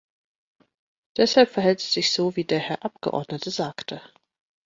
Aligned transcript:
Deshalb 1.15 1.51
verhält 1.51 1.79
es 1.81 1.93
sich 1.93 2.11
so, 2.11 2.35
wie 2.35 2.43
der 2.43 2.57
Herr 2.57 2.83
Abgeordnete 2.83 3.51
sagte. 3.51 4.01